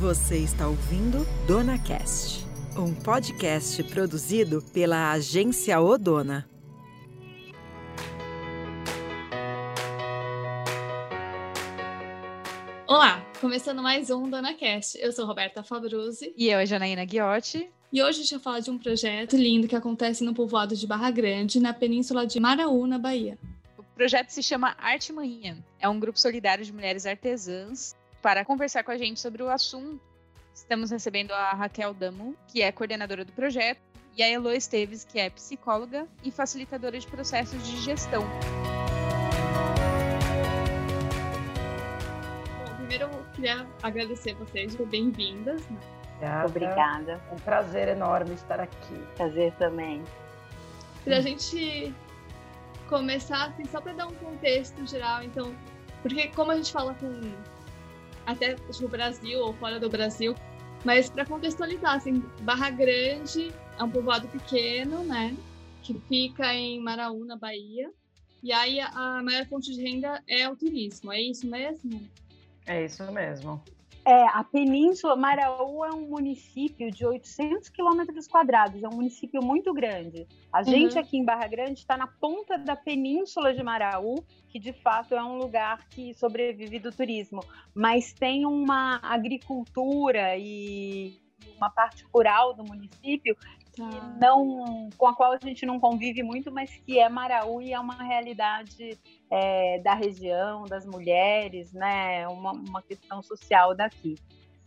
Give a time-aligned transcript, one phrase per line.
[0.00, 6.48] Você está ouvindo Dona Cast, um podcast produzido pela agência Odona.
[12.88, 14.98] Olá, começando mais um Dona Cast.
[14.98, 16.32] Eu sou Roberta Fabruzzi.
[16.34, 17.70] E eu, Janaína Guiotti.
[17.92, 20.86] E hoje a gente vai falar de um projeto lindo que acontece no povoado de
[20.86, 23.36] Barra Grande, na península de Maraú, na Bahia.
[23.76, 25.62] O projeto se chama Arte Manhinha.
[25.78, 30.00] É um grupo solidário de mulheres artesãs para conversar com a gente sobre o assunto.
[30.54, 33.80] Estamos recebendo a Raquel Damu, que é coordenadora do projeto,
[34.16, 38.22] e a Elo Esteves, que é psicóloga e facilitadora de processos de gestão.
[42.58, 45.62] Bom, primeiro eu queria agradecer vocês, bem-vindas.
[46.16, 46.46] Obrigada.
[46.46, 47.20] Obrigada.
[47.32, 48.94] Um prazer enorme estar aqui.
[49.16, 50.04] Prazer também.
[51.04, 51.94] Para a gente
[52.88, 55.54] começar, assim, só para dar um contexto geral, então,
[56.02, 57.20] porque como a gente fala com
[58.30, 60.34] até no Brasil ou fora do Brasil,
[60.84, 65.36] mas para contextualizar, assim, Barra Grande é um povoado pequeno, né,
[65.82, 67.90] que fica em Maraú, na Bahia,
[68.42, 72.08] e aí a maior fonte de renda é o turismo, é isso mesmo?
[72.66, 73.62] É isso mesmo.
[74.04, 79.74] É, a Península Maraú é um município de 800 quilômetros quadrados, é um município muito
[79.74, 80.26] grande.
[80.52, 81.00] A gente Uhum.
[81.00, 85.22] aqui em Barra Grande está na ponta da Península de Maraú, que de fato é
[85.22, 91.20] um lugar que sobrevive do turismo, mas tem uma agricultura e
[91.56, 93.36] uma parte rural do município
[93.76, 94.16] Tá.
[94.20, 97.78] não com a qual a gente não convive muito, mas que é Maraú e é
[97.78, 98.98] uma realidade
[99.30, 102.26] é, da região, das mulheres, né?
[102.28, 104.16] Uma, uma questão social daqui.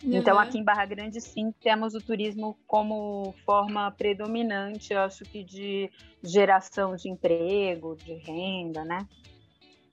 [0.04, 0.42] Então, Uhum.
[0.42, 5.90] aqui em Barra Grande, sim, temos o turismo como forma predominante, eu acho que de
[6.22, 9.08] geração de emprego, de renda, né?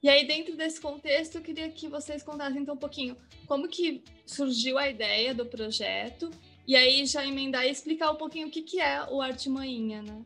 [0.02, 4.02] E aí, dentro desse contexto, eu queria que vocês contassem então um pouquinho como que
[4.24, 6.30] surgiu a ideia do projeto,
[6.71, 10.03] e aí já emendar e explicar um pouquinho o que, que é o Arte Manhinha,
[10.03, 10.23] né?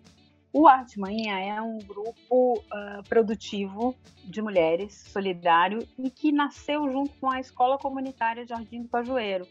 [0.52, 7.14] O Arte Manhã é um grupo ah, produtivo de mulheres, solidário, e que nasceu junto
[7.18, 9.48] com a Escola Comunitária Jardim do Cajueiro,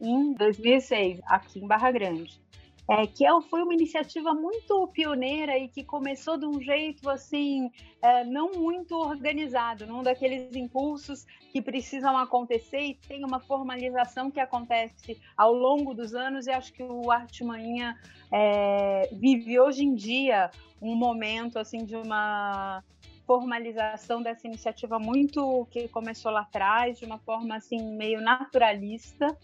[0.00, 2.40] em 2006, aqui em Barra Grande.
[2.88, 7.70] É, que é- foi uma iniciativa muito pioneira e que começou de um jeito assim
[8.02, 14.40] é, não muito organizado, num daqueles impulsos que precisam acontecer e tem uma formalização que
[14.40, 16.46] acontece ao longo dos anos.
[16.46, 17.96] E acho que o Arte Manhã
[18.32, 20.50] é, vive hoje em dia
[20.80, 22.82] um momento assim de uma
[23.24, 29.38] formalização dessa iniciativa muito que começou lá atrás de uma forma assim meio naturalista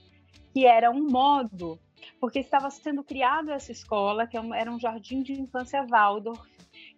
[0.53, 1.79] que era um modo
[2.21, 6.43] porque estava sendo criado essa escola que é era um jardim de infância Waldorf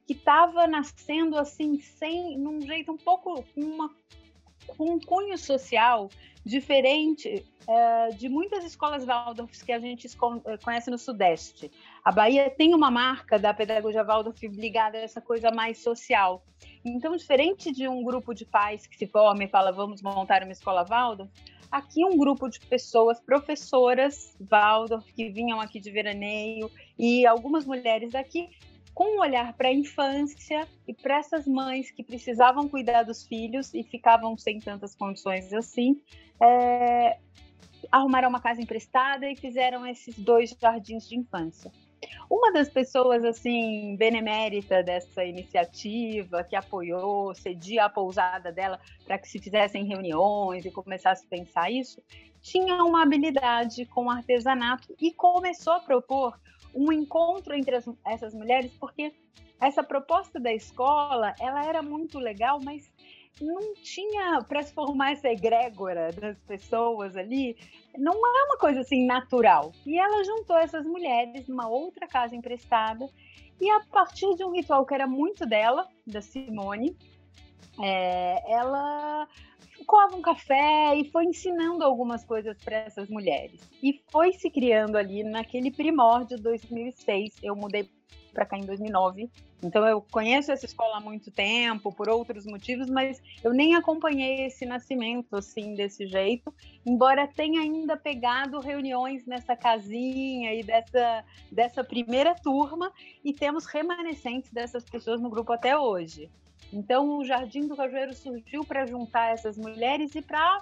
[0.06, 3.90] que estava nascendo assim sem num jeito um pouco uma
[4.66, 6.08] com um cunho social
[6.44, 11.70] diferente eh, de muitas escolas Waldorf que a gente eh, conhece no Sudeste.
[12.04, 16.42] A Bahia tem uma marca da pedagogia Waldorf ligada a essa coisa mais social.
[16.84, 20.52] Então, diferente de um grupo de pais que se forma e fala vamos montar uma
[20.52, 21.30] escola Waldorf,
[21.70, 28.12] aqui um grupo de pessoas, professoras Waldorf, que vinham aqui de veraneio, e algumas mulheres
[28.12, 28.48] daqui
[28.94, 33.72] com um olhar para a infância e para essas mães que precisavam cuidar dos filhos
[33.72, 36.02] e ficavam sem tantas condições assim,
[36.42, 37.18] é,
[37.90, 41.70] arrumaram uma casa emprestada e fizeram esses dois jardins de infância.
[42.30, 49.28] Uma das pessoas assim benemérita dessa iniciativa que apoiou, cedia a pousada dela para que
[49.28, 52.00] se fizessem reuniões e começasse a pensar isso,
[52.40, 56.38] tinha uma habilidade com artesanato e começou a propor
[56.74, 59.12] um encontro entre as- essas mulheres, porque
[59.60, 62.90] essa proposta da escola ela era muito legal, mas
[63.40, 67.56] não tinha para se formar essa egrégora das pessoas ali,
[67.96, 69.72] não é uma coisa assim natural.
[69.86, 73.08] E ela juntou essas mulheres numa outra casa emprestada
[73.60, 76.96] e a partir de um ritual que era muito dela, da Simone,
[77.82, 79.28] é, ela
[79.86, 83.60] coava um café e foi ensinando algumas coisas para essas mulheres.
[83.82, 87.34] E foi se criando ali naquele primórdio de 2006.
[87.42, 87.88] Eu mudei
[88.30, 89.30] para cá em 2009.
[89.62, 94.46] Então eu conheço essa escola há muito tempo por outros motivos, mas eu nem acompanhei
[94.46, 96.54] esse nascimento assim desse jeito,
[96.84, 102.92] embora tenha ainda pegado reuniões nessa casinha e dessa dessa primeira turma
[103.24, 106.30] e temos remanescentes dessas pessoas no grupo até hoje.
[106.72, 110.60] Então o Jardim do Cajueiro surgiu para juntar essas mulheres e para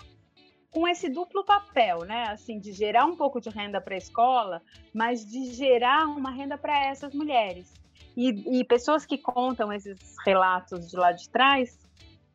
[0.70, 2.24] com esse duplo papel, né?
[2.28, 4.62] Assim, de gerar um pouco de renda para a escola,
[4.92, 7.72] mas de gerar uma renda para essas mulheres.
[8.16, 11.78] E, e, pessoas que contam esses relatos de lá de trás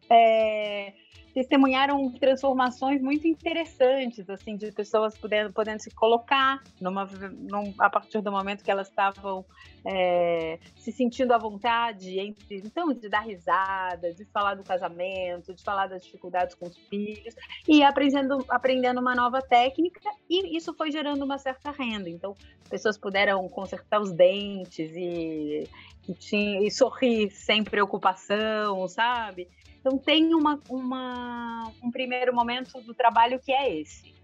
[0.09, 0.93] é,
[1.33, 8.21] testemunharam transformações muito interessantes, assim, de pessoas podendo, podendo se colocar numa, num, a partir
[8.21, 9.43] do momento que elas estavam
[9.85, 15.63] é, se sentindo à vontade, entre, então, de dar risada, de falar do casamento, de
[15.63, 17.35] falar das dificuldades com os filhos,
[17.67, 22.09] e aprendendo, aprendendo uma nova técnica, e isso foi gerando uma certa renda.
[22.09, 22.35] Então,
[22.69, 25.67] pessoas puderam consertar os dentes e,
[26.07, 29.47] e, tinha, e sorrir sem preocupação, sabe?
[29.83, 34.15] Então tem uma, uma, um primeiro momento do trabalho que é esse.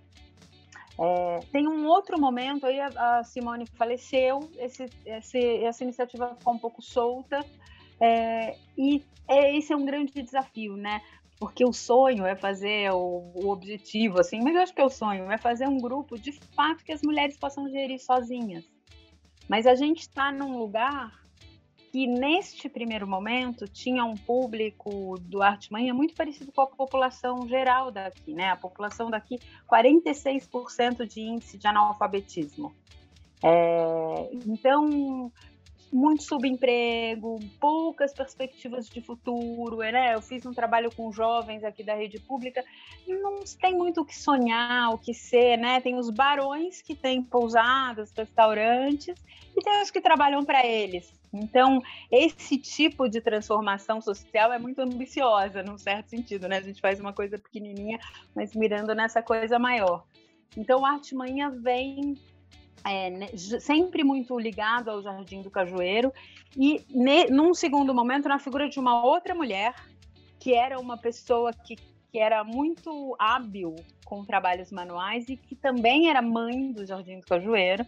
[0.98, 6.54] É, tem um outro momento, aí a, a Simone faleceu, esse, esse, essa iniciativa ficou
[6.54, 7.46] um pouco solta,
[8.00, 11.02] é, e é, esse é um grande desafio, né?
[11.38, 14.90] Porque o sonho é fazer o, o, objetivo, assim, mas eu acho que é o
[14.90, 18.66] sonho, é fazer um grupo de fato que as mulheres possam gerir sozinhas.
[19.48, 21.20] Mas a gente está num lugar
[21.92, 27.48] que neste primeiro momento tinha um público do Arte Manha muito parecido com a população
[27.48, 28.50] geral daqui, né?
[28.50, 32.74] A população daqui, 46% de índice de analfabetismo.
[33.44, 35.32] É, então,
[35.92, 40.14] muito subemprego, poucas perspectivas de futuro, né?
[40.14, 42.64] Eu fiz um trabalho com jovens aqui da rede pública,
[43.08, 45.82] não tem muito o que sonhar, o que ser, né?
[45.82, 49.16] Tem os barões que têm pousadas, restaurantes,
[49.58, 51.14] e tem os que trabalham para eles.
[51.34, 51.82] Então,
[52.12, 56.58] esse tipo de transformação social é muito ambiciosa, num certo sentido, né?
[56.58, 58.00] A gente faz uma coisa pequenininha,
[58.36, 60.06] mas mirando nessa coisa maior.
[60.58, 62.16] Então, a Arte Manhã vem
[62.84, 63.28] é, né,
[63.60, 66.12] sempre muito ligado ao Jardim do Cajueiro
[66.58, 69.76] e, ne, num segundo momento, na figura de uma outra mulher,
[70.40, 71.76] que era uma pessoa que,
[72.12, 77.26] que era muito hábil com trabalhos manuais e que também era mãe do Jardim do
[77.26, 77.86] Cajueiro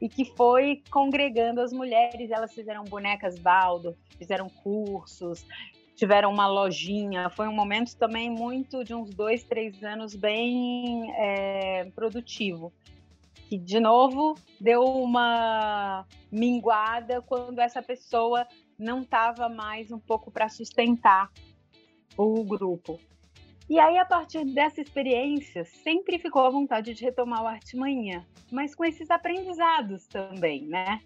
[0.00, 2.30] e que foi congregando as mulheres.
[2.30, 5.44] Elas fizeram bonecas baldo, fizeram cursos,
[5.96, 7.28] tiveram uma lojinha.
[7.30, 12.72] Foi um momento também muito de uns dois, três anos bem é, produtivo.
[13.48, 18.46] Que, de novo, deu uma minguada quando essa pessoa
[18.78, 21.30] não estava mais um pouco para sustentar
[22.14, 23.00] o grupo.
[23.70, 28.22] E aí, a partir dessa experiência, sempre ficou a vontade de retomar o Arte Manhã,
[28.52, 31.00] mas com esses aprendizados também, né?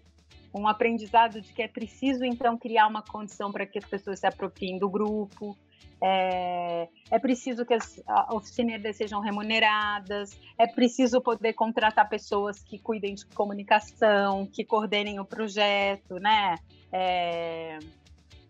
[0.53, 4.27] Um aprendizado de que é preciso, então, criar uma condição para que as pessoas se
[4.27, 5.57] apropriem do grupo,
[6.01, 13.15] é, é, preciso que as oficinas sejam remuneradas, é preciso poder contratar pessoas que cuidem
[13.15, 16.57] de comunicação, que coordenem o projeto, né?
[16.91, 17.79] É,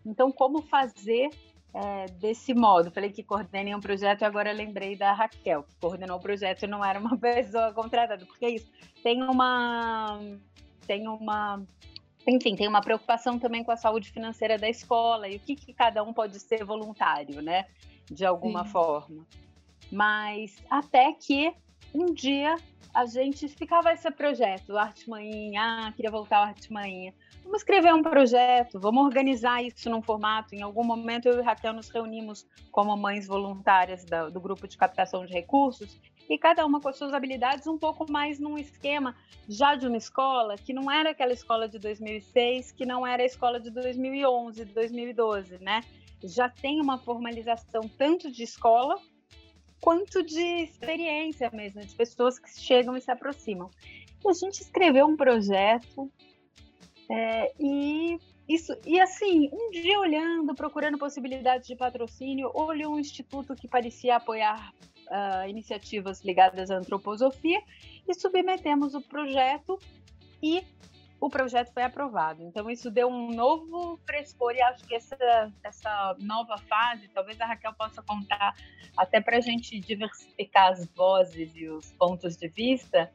[0.04, 1.30] então, como fazer
[1.74, 2.90] é, desse modo.
[2.90, 6.66] Falei que coordenei um projeto e agora lembrei da Raquel, que coordenou o projeto e
[6.68, 8.70] não era uma pessoa contratada, porque é isso.
[9.02, 10.20] Tem uma.
[10.86, 11.62] Tem uma.
[12.26, 15.72] Enfim, tem uma preocupação também com a saúde financeira da escola e o que, que
[15.72, 17.66] cada um pode ser voluntário, né?
[18.10, 18.70] De alguma Sim.
[18.70, 19.26] forma.
[19.92, 21.52] Mas até que
[21.94, 22.56] um dia
[22.94, 27.12] a gente ficava esse projeto, Arte Maninha, ah, queria voltar ao Arte Maninha.
[27.42, 30.54] Vamos escrever um projeto, vamos organizar isso num formato.
[30.54, 34.78] Em algum momento eu e Raquel nos reunimos como mães voluntárias do, do grupo de
[34.78, 39.14] captação de recursos e cada uma com as suas habilidades um pouco mais num esquema
[39.48, 43.26] já de uma escola que não era aquela escola de 2006, que não era a
[43.26, 45.82] escola de 2011, 2012, né?
[46.22, 48.96] Já tem uma formalização tanto de escola
[49.80, 53.70] quanto de experiência mesmo, de pessoas que chegam e se aproximam.
[54.24, 56.10] E a gente escreveu um projeto
[57.10, 63.54] é, e isso, e assim, um dia olhando, procurando possibilidades de patrocínio, olhou um instituto
[63.54, 64.72] que parecia apoiar
[65.06, 67.62] uh, iniciativas ligadas à antroposofia
[68.06, 69.78] e submetemos o projeto
[70.42, 70.62] e
[71.20, 72.42] o projeto foi aprovado.
[72.42, 75.16] Então isso deu um novo frescor e acho que essa,
[75.62, 78.54] essa nova fase, talvez a Raquel possa contar
[78.96, 83.10] até para a gente diversificar as vozes e os pontos de vista,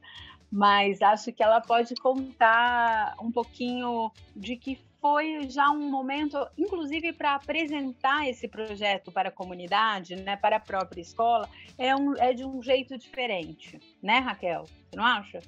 [0.52, 7.14] mas acho que ela pode contar um pouquinho de que foi já um momento, inclusive
[7.14, 12.34] para apresentar esse projeto para a comunidade, né, para a própria escola, é, um, é
[12.34, 14.66] de um jeito diferente, né, Raquel?
[14.66, 15.40] Você não acha?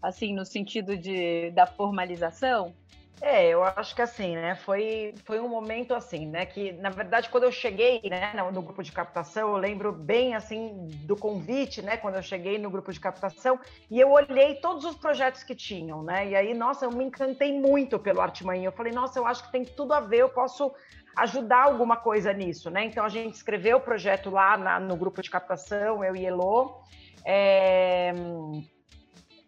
[0.00, 2.74] Assim, no sentido de, da formalização?
[3.20, 4.54] É, eu acho que assim, né?
[4.54, 6.46] Foi, foi um momento assim, né?
[6.46, 10.88] Que na verdade quando eu cheguei, né, no, grupo de captação, eu lembro bem assim
[11.02, 11.96] do convite, né?
[11.96, 13.58] Quando eu cheguei no grupo de captação
[13.90, 16.28] e eu olhei todos os projetos que tinham, né?
[16.28, 18.66] E aí, nossa, eu me encantei muito pelo Arte Manhã.
[18.66, 20.18] Eu falei, nossa, eu acho que tem tudo a ver.
[20.18, 20.72] Eu posso
[21.16, 22.84] ajudar alguma coisa nisso, né?
[22.84, 26.82] Então a gente escreveu o projeto lá na, no grupo de captação, eu e Elo.
[27.24, 28.12] É...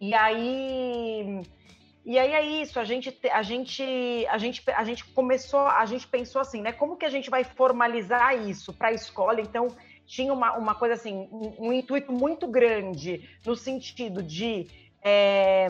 [0.00, 1.42] E aí
[2.04, 6.06] e aí é isso, a gente, a gente, a gente, a gente começou, a gente
[6.06, 6.72] pensou assim, né?
[6.72, 9.40] Como que a gente vai formalizar isso para a escola?
[9.40, 9.68] Então,
[10.06, 14.66] tinha uma, uma coisa assim, um, um intuito muito grande no sentido de
[15.02, 15.68] é,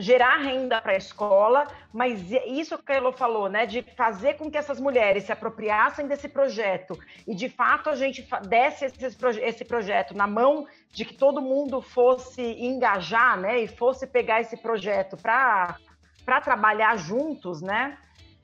[0.00, 4.50] gerar renda para a escola, mas isso que a Elo falou, né, de fazer com
[4.50, 9.64] que essas mulheres se apropriassem desse projeto e de fato a gente desse esse, esse
[9.64, 15.16] projeto na mão de que todo mundo fosse engajar, né, e fosse pegar esse projeto
[15.16, 15.76] para
[16.24, 17.98] para trabalhar juntos, né?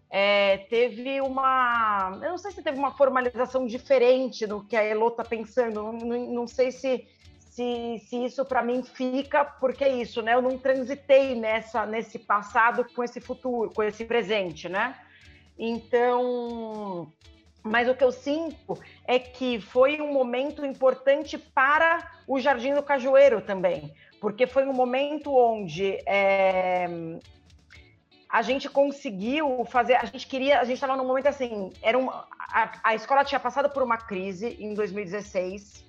[0.09, 2.19] É, teve uma.
[2.23, 6.33] Eu não sei se teve uma formalização diferente do que a Elo está pensando, não,
[6.33, 7.07] não, sei se,
[7.57, 10.35] se, se isso para mim fica, porque é isso, né?
[10.35, 14.95] Eu não transitei nessa, nesse passado com esse futuro, com esse presente, né?
[15.59, 17.11] Então.
[17.63, 22.83] Mas o que eu sinto é que foi um momento importante para o Jardim do
[22.83, 26.87] Cajueiro também, porque foi um momento onde é,
[28.29, 32.29] a gente conseguiu fazer, a gente queria, a gente estava num momento assim, era uma,
[32.39, 35.85] a, a, escola tinha passado por uma crise em 2016,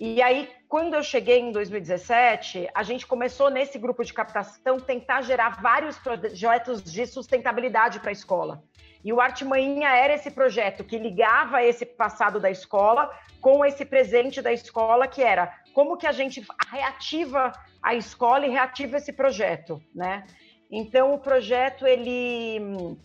[0.00, 5.20] e aí quando eu cheguei em 2017, a gente começou nesse grupo de captação tentar
[5.22, 8.62] gerar vários projetos de sustentabilidade para a escola.
[9.04, 13.84] E o Arte Manhinha era esse projeto que ligava esse passado da escola com esse
[13.84, 17.52] presente da escola, que era como que a gente reativa
[17.82, 20.24] a escola e reativa esse projeto, né?
[20.70, 22.96] Então o projeto ele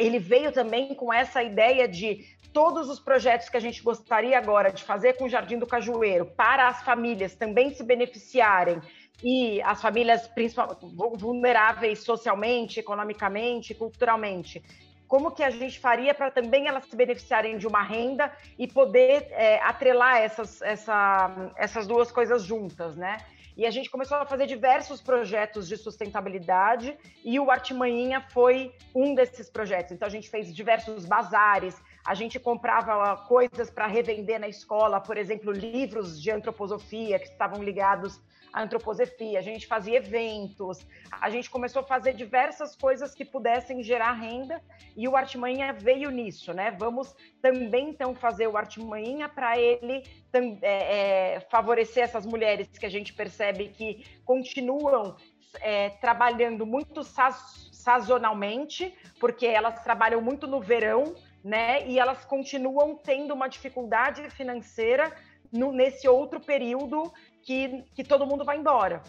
[0.00, 4.72] ele veio também com essa ideia de todos os projetos que a gente gostaria agora
[4.72, 8.80] de fazer com o Jardim do Cajueiro para as famílias também se beneficiarem
[9.22, 10.80] e as famílias principalmente
[11.18, 14.62] vulneráveis socialmente, economicamente, culturalmente.
[15.06, 19.26] Como que a gente faria para também elas se beneficiarem de uma renda e poder
[19.32, 23.18] é, atrelar essas, essa, essas duas coisas juntas, né?
[23.56, 29.14] E a gente começou a fazer diversos projetos de sustentabilidade e o Artimanhinha foi um
[29.14, 29.92] desses projetos.
[29.92, 35.16] Então a gente fez diversos bazares, a gente comprava coisas para revender na escola, por
[35.16, 38.20] exemplo, livros de antroposofia que estavam ligados
[38.52, 43.80] à antroposofia, a gente fazia eventos, a gente começou a fazer diversas coisas que pudessem
[43.80, 44.60] gerar renda
[44.96, 46.72] e o Artimanha veio nisso, né?
[46.76, 50.02] Vamos também então fazer o Artimanha para ele
[50.32, 55.14] é, é, favorecer essas mulheres que a gente percebe que continuam
[55.60, 61.86] é, trabalhando muito sazonalmente, porque elas trabalham muito no verão, né?
[61.86, 65.12] E elas continuam tendo uma dificuldade financeira
[65.52, 69.02] no, nesse outro período que, que todo mundo vai embora.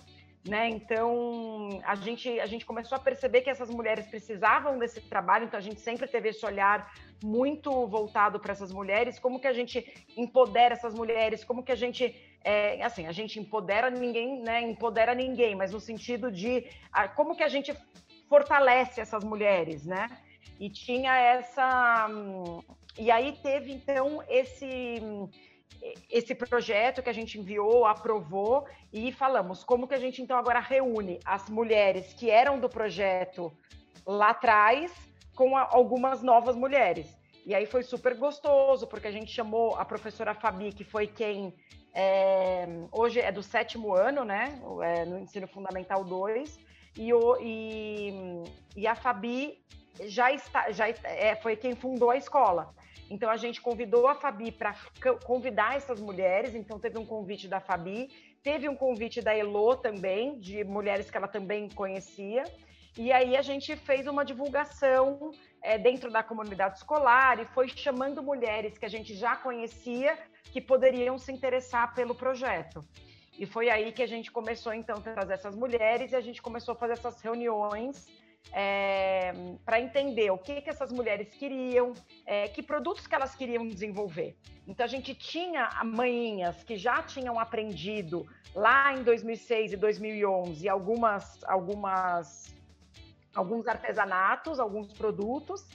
[0.47, 0.69] Né?
[0.69, 5.59] Então a gente, a gente começou a perceber que essas mulheres precisavam desse trabalho, então
[5.59, 6.91] a gente sempre teve esse olhar
[7.23, 9.85] muito voltado para essas mulheres, como que a gente
[10.17, 14.61] empodera essas mulheres, como que a gente é, assim, a gente empodera ninguém, né?
[14.61, 16.65] Empodera ninguém, mas no sentido de
[17.15, 17.71] como que a gente
[18.27, 20.07] fortalece essas mulheres, né?
[20.59, 22.07] E tinha essa.
[22.97, 25.01] E aí teve então esse
[26.09, 30.59] esse projeto que a gente enviou, aprovou e falamos como que a gente então agora
[30.59, 33.51] reúne as mulheres que eram do projeto
[34.05, 34.91] lá atrás
[35.35, 37.17] com algumas novas mulheres.
[37.45, 41.53] E aí foi super gostoso, porque a gente chamou a professora Fabi, que foi quem
[41.93, 44.61] é, hoje é do sétimo ano, né?
[44.83, 46.59] É, no ensino fundamental 2,
[46.97, 48.43] e, o, e,
[48.75, 49.59] e a Fabi
[50.01, 52.73] já está, já é, foi quem fundou a escola.
[53.09, 54.73] Então a gente convidou a Fabi para
[55.25, 58.09] convidar essas mulheres, então teve um convite da Fabi,
[58.41, 62.43] teve um convite da Elo também, de mulheres que ela também conhecia.
[62.97, 65.31] E aí a gente fez uma divulgação
[65.61, 70.59] é, dentro da comunidade escolar e foi chamando mulheres que a gente já conhecia que
[70.59, 72.83] poderiam se interessar pelo projeto.
[73.37, 76.41] E foi aí que a gente começou então a trazer essas mulheres e a gente
[76.41, 78.07] começou a fazer essas reuniões
[78.51, 79.33] é,
[79.65, 81.93] para entender o que, que essas mulheres queriam,
[82.25, 84.35] é, que produtos que elas queriam desenvolver.
[84.67, 91.43] Então a gente tinha manhinhas que já tinham aprendido lá em 2006 e 2011 algumas,
[91.45, 92.53] algumas,
[93.33, 95.65] alguns artesanatos, alguns produtos,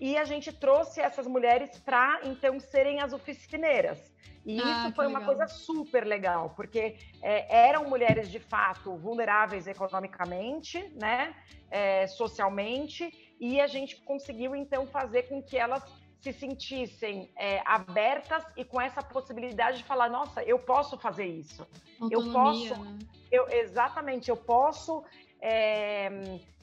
[0.00, 4.10] e a gente trouxe essas mulheres para então serem as oficineiras.
[4.56, 9.68] E ah, isso foi uma coisa super legal, porque é, eram mulheres de fato vulneráveis
[9.68, 11.34] economicamente, né,
[11.70, 15.84] é, socialmente, e a gente conseguiu então fazer com que elas
[16.20, 21.66] se sentissem é, abertas e com essa possibilidade de falar, nossa, eu posso fazer isso,
[22.00, 22.98] Autonomia, eu posso, né?
[23.30, 25.04] eu exatamente, eu posso
[25.40, 26.10] é,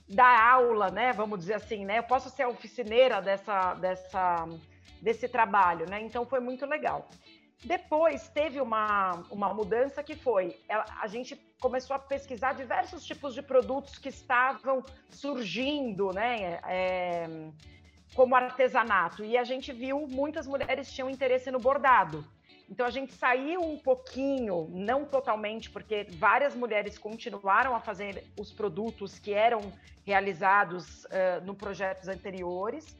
[0.10, 4.46] dar aula, né, vamos dizer assim, né, eu posso ser a oficineira dessa, dessa,
[5.02, 7.08] desse trabalho, né, então foi muito legal.
[7.64, 13.42] Depois teve uma, uma mudança que foi, a gente começou a pesquisar diversos tipos de
[13.42, 17.28] produtos que estavam surgindo, né, é,
[18.14, 22.24] como artesanato, e a gente viu muitas mulheres tinham interesse no bordado.
[22.70, 28.52] Então a gente saiu um pouquinho, não totalmente, porque várias mulheres continuaram a fazer os
[28.52, 29.62] produtos que eram
[30.06, 32.98] realizados uh, no projetos anteriores,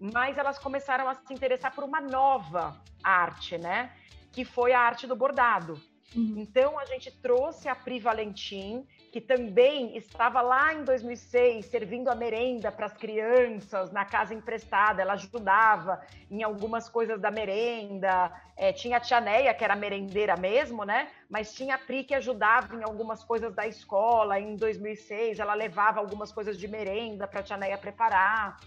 [0.00, 3.92] mas elas começaram a se interessar por uma nova arte, né?
[4.32, 5.80] Que foi a arte do bordado.
[6.14, 6.34] Uhum.
[6.36, 12.14] Então a gente trouxe a Pri Valentim, que também estava lá em 2006 servindo a
[12.14, 15.02] merenda para as crianças na casa emprestada.
[15.02, 16.00] Ela ajudava
[16.30, 18.32] em algumas coisas da merenda.
[18.56, 21.08] É, tinha a Tia Neia, que era merendeira mesmo, né?
[21.28, 24.38] Mas tinha a Pri que ajudava em algumas coisas da escola.
[24.38, 28.58] Em 2006, ela levava algumas coisas de merenda para a Tia Neia preparar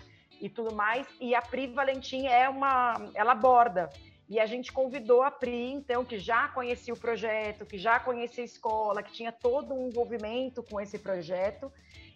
[0.41, 1.07] e tudo mais.
[1.19, 2.93] E a Pri Valentim é uma.
[3.13, 3.89] Ela borda.
[4.29, 8.43] E a gente convidou a Pri, então, que já conhecia o projeto, que já conhecia
[8.43, 11.71] a escola, que tinha todo um envolvimento com esse projeto,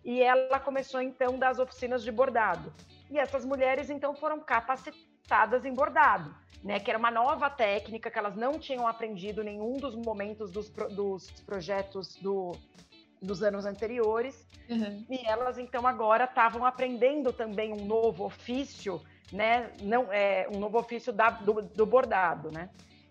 [0.05, 2.71] e ela começou, então, das oficinas de bordado.
[3.09, 6.79] E essas mulheres, então, foram capacitadas em bordado, né?
[6.79, 10.69] Que era uma nova técnica que elas não tinham aprendido em nenhum dos momentos dos,
[10.69, 12.51] dos projetos do,
[13.23, 14.47] dos anos anteriores.
[14.69, 15.05] Uhum.
[15.09, 19.01] E elas, então, agora estavam aprendendo também um novo ofício
[19.33, 19.71] né?
[19.81, 22.69] Não é um novo ofício da, do, do, bordado, né?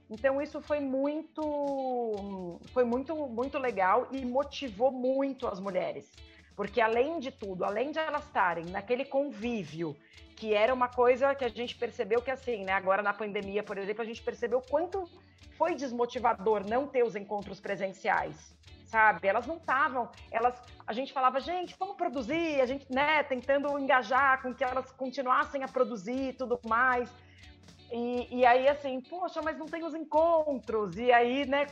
[0.08, 6.10] Então isso foi muito, foi muito, muito legal e motivou muito as mulheres,
[6.54, 9.96] porque além de tudo, além de elas estarem naquele convívio
[10.36, 12.72] que era uma coisa que a gente percebeu que assim, né?
[12.72, 15.08] Agora na pandemia, por exemplo, a gente percebeu quanto
[15.56, 18.54] foi desmotivador não ter os encontros presenciais
[18.92, 19.26] sabe?
[19.26, 20.54] Elas não estavam, elas,
[20.86, 25.64] a gente falava, gente, vamos produzir, a gente, né, tentando engajar com que elas continuassem
[25.64, 27.10] a produzir e tudo mais.
[27.90, 30.96] E, e aí, assim, poxa, mas não tem os encontros.
[30.96, 31.66] E aí, né,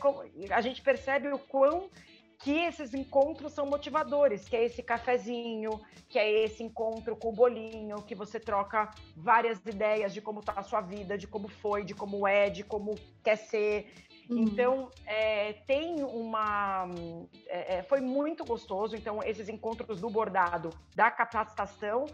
[0.51, 1.89] a gente percebe o quão
[2.39, 7.31] que esses encontros são motivadores, que é esse cafezinho, que é esse encontro com o
[7.31, 11.83] bolinho, que você troca várias ideias de como está a sua vida, de como foi,
[11.83, 13.93] de como é, de como quer ser,
[14.29, 14.39] Uhum.
[14.39, 16.87] Então, é, tem uma.
[17.47, 18.95] É, é, foi muito gostoso.
[18.95, 22.05] Então, esses encontros do bordado, da capacitação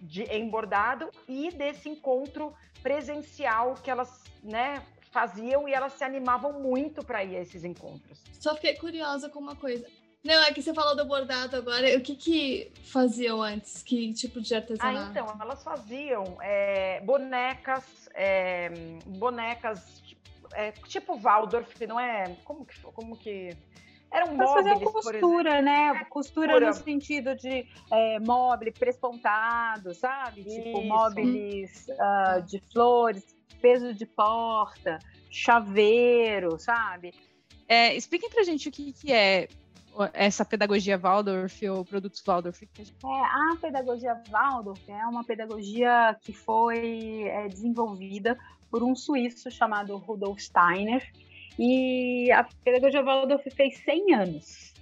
[0.00, 6.60] de, em bordado e desse encontro presencial que elas né, faziam e elas se animavam
[6.60, 8.22] muito para ir a esses encontros.
[8.38, 9.86] Só fiquei curiosa com uma coisa.
[10.24, 11.96] Não, é que você falou do bordado agora.
[11.98, 13.82] O que que faziam antes?
[13.82, 14.98] Que tipo de artesanato?
[14.98, 18.70] Ah, então, elas faziam é, bonecas, é,
[19.06, 20.02] bonecas
[20.52, 22.36] é, tipo Waldorf, não é?
[22.44, 22.80] Como que.
[22.80, 23.56] Como que
[24.14, 25.88] era um móveis, fazer costura, né?
[25.88, 30.44] É, costura, costura, no sentido de é, móvel prespontado, sabe?
[30.44, 30.62] Tipo, Isso.
[30.62, 33.24] Tipo móveis uh, de flores,
[33.60, 37.12] peso de porta, chaveiro, sabe?
[37.66, 39.48] É, expliquem pra gente o que, que é
[40.12, 42.62] essa pedagogia Waldorf ou produtos Waldorf?
[42.62, 48.38] É, a pedagogia Waldorf é uma pedagogia que foi é, desenvolvida
[48.74, 51.08] por um suíço chamado Rudolf Steiner,
[51.56, 54.74] e a pedagogia Waldorf fez 100 anos.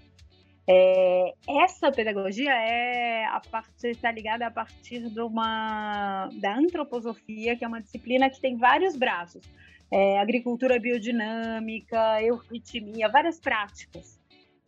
[0.67, 7.67] É, essa pedagogia é a partir está ligada a partir de uma da antroposofia, que
[7.67, 9.43] é uma disciplina que tem vários braços,
[9.91, 14.19] é, agricultura biodinâmica, euritmia, várias práticas.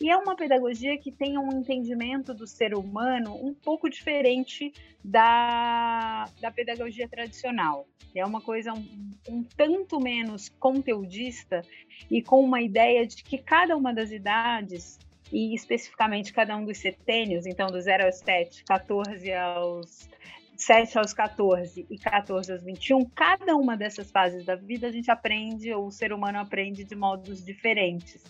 [0.00, 6.28] E é uma pedagogia que tem um entendimento do ser humano um pouco diferente da,
[6.40, 7.86] da pedagogia tradicional.
[8.14, 11.62] É uma coisa um, um tanto menos conteudista
[12.10, 14.98] e com uma ideia de que cada uma das idades
[15.32, 20.08] e especificamente cada um dos setênios, então do 0 aos 7, 14 aos
[20.56, 25.10] 7 aos 14 e 14 aos 21, cada uma dessas fases da vida a gente
[25.10, 28.22] aprende, ou o ser humano aprende de modos diferentes.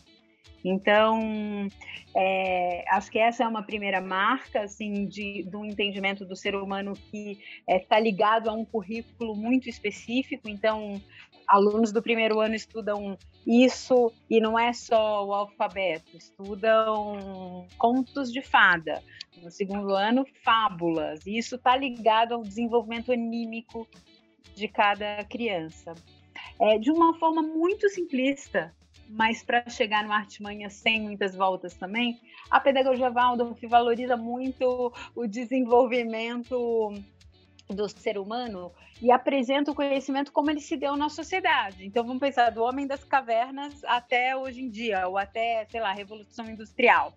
[0.64, 1.68] Então,
[2.16, 6.94] é, acho que essa é uma primeira marca, assim, de, do entendimento do ser humano
[6.94, 10.48] que está é, ligado a um currículo muito específico.
[10.48, 11.00] Então,
[11.46, 18.40] alunos do primeiro ano estudam isso e não é só o alfabeto, estudam contos de
[18.40, 19.02] fada.
[19.42, 21.26] No segundo ano, fábulas.
[21.26, 23.86] E isso está ligado ao desenvolvimento anímico
[24.54, 25.92] de cada criança.
[26.58, 28.72] É, de uma forma muito simplista,
[29.08, 35.26] mas para chegar no Artimanha sem muitas voltas também, a pedagogia Waldorf valoriza muito o
[35.26, 36.92] desenvolvimento
[37.68, 41.84] do ser humano e apresenta o conhecimento como ele se deu na sociedade.
[41.84, 45.92] Então vamos pensar do homem das cavernas até hoje em dia, ou até, sei lá,
[45.92, 47.12] Revolução Industrial.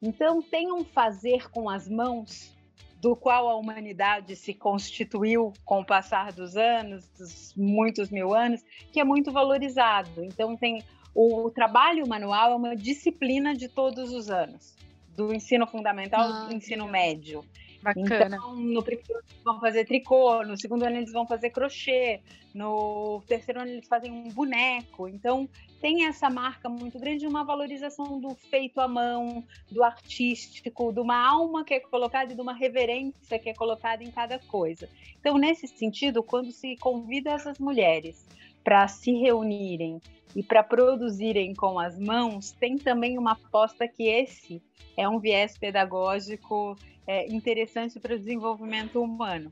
[0.00, 2.56] Então tem um fazer com as mãos
[3.00, 8.64] do qual a humanidade se constituiu com o passar dos anos, dos muitos mil anos,
[8.92, 10.24] que é muito valorizado.
[10.24, 10.82] Então tem
[11.14, 14.76] o trabalho manual é uma disciplina de todos os anos,
[15.16, 17.44] do ensino fundamental ah, ao ensino médio.
[17.82, 18.36] Bacana.
[18.36, 22.20] Então, no primeiro ano eles vão fazer tricô, no segundo ano eles vão fazer crochê,
[22.52, 25.06] no terceiro ano eles fazem um boneco.
[25.06, 25.48] Então,
[25.80, 31.16] tem essa marca muito grande, uma valorização do feito à mão, do artístico, de uma
[31.16, 34.88] alma que é colocada e de uma reverência que é colocada em cada coisa.
[35.20, 38.26] Então, nesse sentido, quando se convida essas mulheres
[38.68, 39.98] para se reunirem
[40.36, 44.62] e para produzirem com as mãos, tem também uma aposta que esse
[44.94, 46.76] é um viés pedagógico
[47.06, 49.50] é, interessante para o desenvolvimento humano.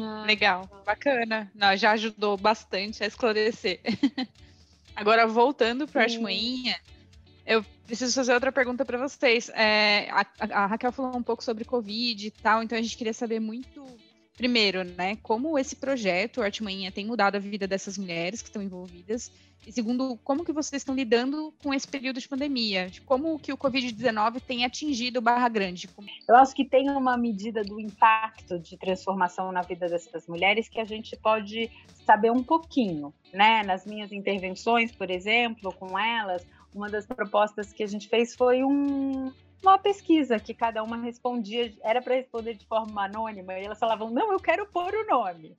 [0.00, 1.48] Ah, Legal, bacana.
[1.54, 3.78] Não, já ajudou bastante a esclarecer.
[4.96, 6.74] Agora, voltando para a Artmoinha,
[7.46, 9.48] eu preciso fazer outra pergunta para vocês.
[9.50, 13.14] É, a, a, Raquel falou um pouco sobre Covid e tal, então a gente queria
[13.14, 13.86] saber muito,
[14.36, 19.32] primeiro, né, como esse projeto, Artmanha, tem mudado a vida dessas mulheres que estão envolvidas
[19.66, 22.88] e segundo, como que vocês estão lidando com esse período de pandemia?
[23.04, 25.90] Como que o Covid-19 tem atingido Barra Grande?
[26.28, 30.78] Eu acho que tem uma medida do impacto de transformação na vida dessas mulheres que
[30.78, 31.68] a gente pode
[32.04, 33.64] saber um pouquinho, né?
[33.64, 38.62] Nas minhas intervenções, por exemplo, com elas, uma das propostas que a gente fez foi
[38.62, 39.32] um,
[39.66, 44.10] uma pesquisa que cada uma respondia, era para responder de forma anônima, e elas falavam,
[44.10, 45.56] não, eu quero pôr o nome.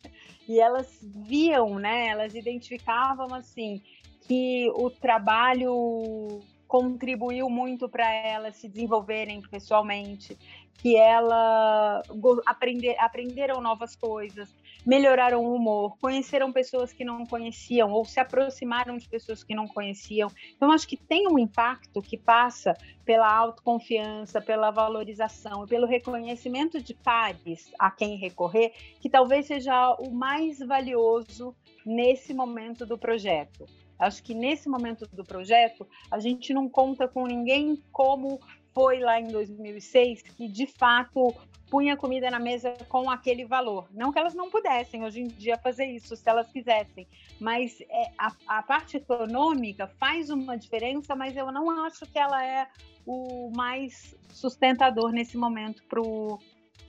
[0.48, 3.82] E elas viam, né, elas identificavam assim,
[4.22, 10.38] que o trabalho contribuiu muito para elas se desenvolverem pessoalmente,
[10.78, 12.02] que ela
[12.46, 18.96] aprender, aprenderam novas coisas, melhoraram o humor, conheceram pessoas que não conheciam ou se aproximaram
[18.96, 20.30] de pessoas que não conheciam.
[20.56, 26.82] Então, acho que tem um impacto que passa pela autoconfiança, pela valorização e pelo reconhecimento
[26.82, 33.66] de pares a quem recorrer, que talvez seja o mais valioso nesse momento do projeto.
[34.00, 38.40] Acho que nesse momento do projeto, a gente não conta com ninguém como
[38.78, 41.34] foi lá em 2006, que de fato
[41.68, 43.88] punha comida na mesa com aquele valor.
[43.92, 47.08] Não que elas não pudessem hoje em dia fazer isso, se elas quisessem,
[47.40, 52.46] mas é, a, a, parte econômica faz uma diferença, mas eu não acho que ela
[52.46, 52.68] é
[53.04, 56.38] o mais sustentador nesse momento para o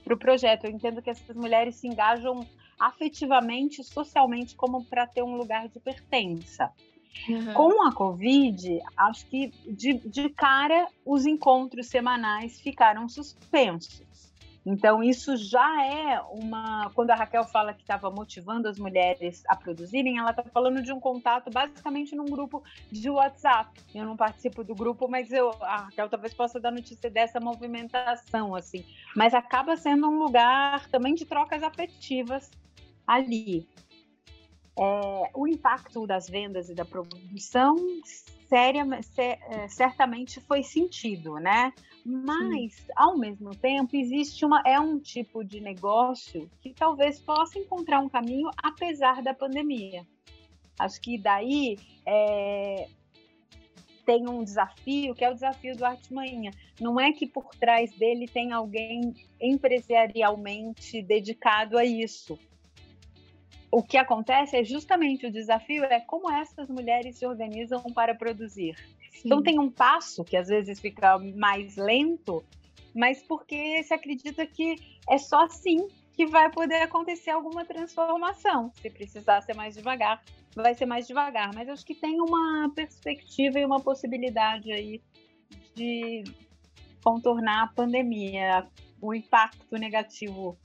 [0.03, 0.65] pro projeto.
[0.65, 2.45] Eu entendo que essas mulheres se engajam
[2.79, 6.71] afetivamente, socialmente, como para ter um lugar de pertença.
[7.27, 7.53] Uhum.
[7.53, 14.29] Com a Covid, acho que de, de cara os encontros semanais ficaram suspensos.
[14.65, 16.91] Então, isso já é uma.
[16.93, 20.91] Quando a Raquel fala que estava motivando as mulheres a produzirem, ela está falando de
[20.91, 23.79] um contato basicamente num grupo de WhatsApp.
[23.95, 28.53] Eu não participo do grupo, mas eu, a Raquel talvez possa dar notícia dessa movimentação,
[28.53, 28.85] assim.
[29.15, 32.51] Mas acaba sendo um lugar também de trocas afetivas
[33.07, 33.67] ali.
[34.81, 37.75] É, o impacto das vendas e da produção
[38.47, 38.83] séria,
[39.17, 41.73] é, certamente foi sentido, né?
[42.05, 42.93] Mas, Sim.
[42.95, 48.09] ao mesmo tempo, existe uma é um tipo de negócio que talvez possa encontrar um
[48.09, 50.07] caminho apesar da pandemia.
[50.79, 52.87] Acho que daí é,
[54.05, 56.51] tem um desafio, que é o desafio do Arte Manhã.
[56.79, 62.39] Não é que por trás dele tem alguém empresarialmente dedicado a isso
[63.71, 68.75] o que acontece é justamente o desafio é como essas mulheres se organizam para produzir.
[69.11, 69.21] Sim.
[69.25, 72.43] Então tem um passo que às vezes fica mais lento,
[72.95, 74.75] mas porque se acredita que
[75.09, 78.71] é só assim que vai poder acontecer alguma transformação.
[78.81, 80.21] Se precisar ser mais devagar,
[80.53, 81.51] vai ser mais devagar.
[81.53, 85.01] Mas acho que tem uma perspectiva e uma possibilidade aí
[85.73, 86.23] de
[87.01, 88.67] contornar a pandemia,
[89.01, 90.57] o impacto negativo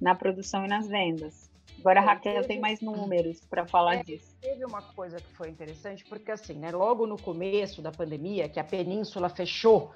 [0.00, 1.49] na produção e nas vendas.
[1.80, 4.36] Agora a Raquel tem mais números para falar é, disso.
[4.40, 8.60] Teve uma coisa que foi interessante, porque assim, né, logo no começo da pandemia, que
[8.60, 9.90] a península fechou,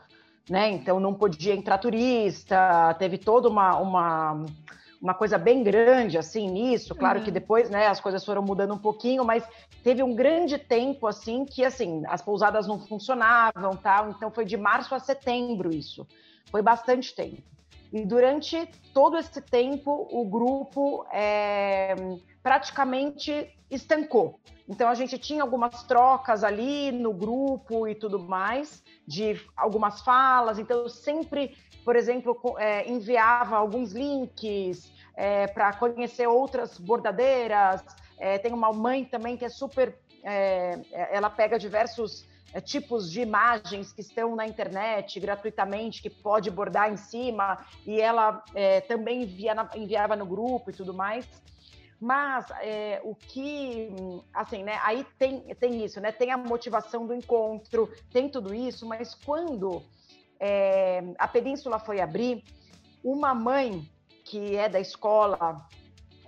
[0.48, 0.70] né?
[0.70, 4.46] Então não podia entrar turista, teve toda uma, uma,
[5.00, 6.94] uma coisa bem grande assim nisso.
[6.94, 7.24] Claro uhum.
[7.26, 9.46] que depois, né, as coisas foram mudando um pouquinho, mas
[9.82, 14.08] teve um grande tempo assim que assim, as pousadas não funcionavam, tal.
[14.08, 16.06] Então foi de março a setembro isso.
[16.50, 17.42] Foi bastante tempo.
[17.94, 21.94] E durante todo esse tempo, o grupo é,
[22.42, 24.40] praticamente estancou.
[24.68, 30.58] Então, a gente tinha algumas trocas ali no grupo e tudo mais, de algumas falas.
[30.58, 37.80] Então, eu sempre, por exemplo, é, enviava alguns links é, para conhecer outras bordadeiras.
[38.18, 39.96] É, tem uma mãe também que é super.
[40.24, 40.80] É,
[41.12, 42.26] ela pega diversos
[42.64, 48.44] tipos de imagens que estão na internet gratuitamente, que pode bordar em cima, e ela
[48.54, 51.26] é, também envia enviava no grupo e tudo mais.
[52.00, 53.90] Mas é, o que,
[54.32, 54.78] assim, né?
[54.82, 56.12] Aí tem, tem isso, né?
[56.12, 59.82] Tem a motivação do encontro, tem tudo isso, mas quando
[60.38, 62.44] é, a península foi abrir,
[63.02, 63.88] uma mãe
[64.24, 65.66] que é da escola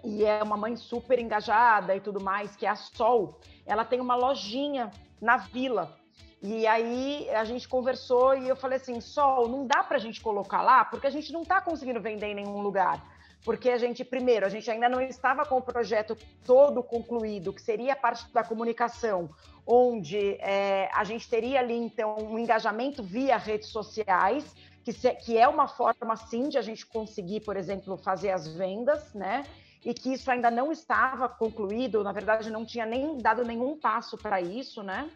[0.04, 4.00] e é uma mãe super engajada e tudo mais, que é a Sol, ela tem
[4.00, 5.96] uma lojinha na vila.
[6.42, 10.20] E aí a gente conversou e eu falei assim, Sol, não dá para a gente
[10.20, 13.02] colocar lá, porque a gente não está conseguindo vender em nenhum lugar.
[13.44, 17.62] Porque a gente, primeiro, a gente ainda não estava com o projeto todo concluído, que
[17.62, 19.30] seria a parte da comunicação,
[19.64, 24.44] onde é, a gente teria ali, então, um engajamento via redes sociais,
[24.82, 28.48] que, se, que é uma forma, sim, de a gente conseguir, por exemplo, fazer as
[28.48, 29.44] vendas, né?
[29.84, 34.18] E que isso ainda não estava concluído, na verdade, não tinha nem dado nenhum passo
[34.18, 35.08] para isso, né?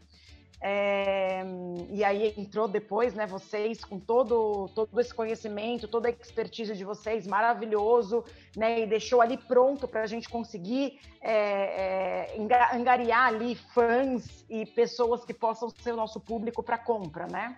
[0.62, 1.42] É,
[1.88, 6.84] e aí entrou depois, né, vocês com todo, todo esse conhecimento, toda a expertise de
[6.84, 8.22] vocês, maravilhoso,
[8.54, 12.36] né, e deixou ali pronto para a gente conseguir é, é,
[12.74, 17.56] angariar ali fãs e pessoas que possam ser o nosso público para compra, né?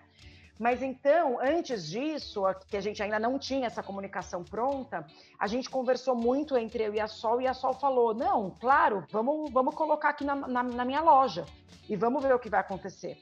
[0.59, 5.05] Mas então, antes disso, que a gente ainda não tinha essa comunicação pronta,
[5.39, 9.03] a gente conversou muito entre eu e a Sol, e a Sol falou: não, claro,
[9.11, 11.45] vamos, vamos colocar aqui na, na, na minha loja
[11.89, 13.17] e vamos ver o que vai acontecer.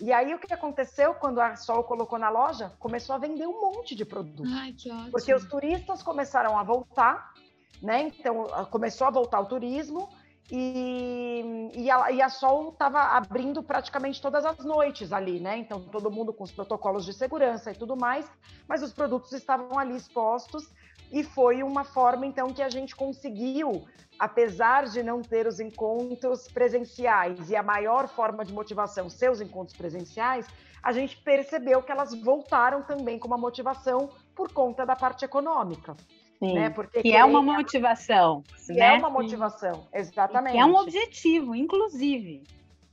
[0.00, 2.72] E aí o que aconteceu quando a Sol colocou na loja?
[2.78, 4.48] Começou a vender um monte de produto.
[4.48, 5.10] Ai, que ótimo.
[5.10, 7.34] Porque os turistas começaram a voltar,
[7.82, 8.04] né?
[8.04, 10.08] Então começou a voltar o turismo
[10.50, 15.58] e, e, a, e a Sol estava abrindo praticamente todas as noites ali, né?
[15.58, 18.30] Então todo mundo com os protocolos de segurança e tudo mais,
[18.66, 20.68] mas os produtos estavam ali expostos
[21.12, 23.86] e foi uma forma então que a gente conseguiu
[24.20, 29.74] apesar de não ter os encontros presenciais e a maior forma de motivação seus encontros
[29.74, 30.46] presenciais,
[30.82, 35.96] a gente percebeu que elas voltaram também com uma motivação por conta da parte econômica.
[36.40, 36.70] Sim, né?
[36.70, 38.42] Porque que é uma motivação.
[38.66, 38.94] Que né?
[38.94, 40.54] é uma motivação, exatamente.
[40.54, 42.42] Que é um objetivo, inclusive.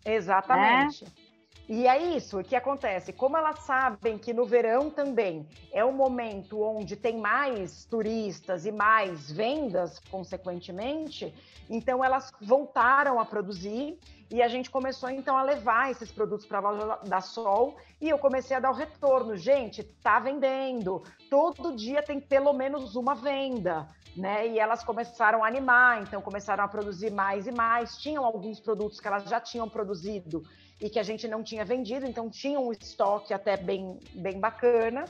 [0.06, 1.06] Exatamente.
[1.06, 1.12] Né?
[1.70, 3.12] E é isso, que acontece?
[3.12, 8.72] Como elas sabem que no verão também é o momento onde tem mais turistas e
[8.72, 11.34] mais vendas, consequentemente,
[11.70, 14.00] então elas voltaram a produzir
[14.32, 18.08] e a gente começou então a levar esses produtos para a loja da Sol e
[18.08, 19.36] eu comecei a dar o retorno.
[19.36, 23.90] Gente, tá vendendo, todo dia tem pelo menos uma venda.
[24.16, 24.48] Né?
[24.48, 27.98] E elas começaram a animar, então começaram a produzir mais e mais.
[27.98, 30.44] Tinham alguns produtos que elas já tinham produzido
[30.80, 35.06] e que a gente não tinha vendido, então tinha um estoque até bem, bem bacana,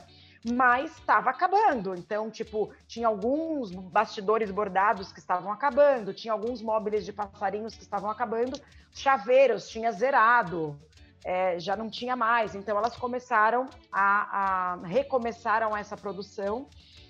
[0.50, 1.94] mas estava acabando.
[1.94, 7.82] Então, tipo, tinha alguns bastidores bordados que estavam acabando, tinha alguns móveis de passarinhos que
[7.82, 8.58] estavam acabando,
[8.92, 10.78] chaveiros tinha zerado,
[11.24, 12.54] é, já não tinha mais.
[12.54, 16.66] Então, elas começaram a, a recomeçaram essa produção